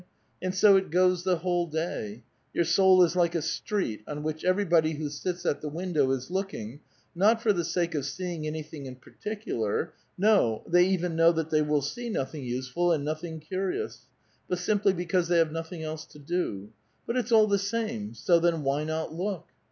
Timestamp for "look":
19.13-19.49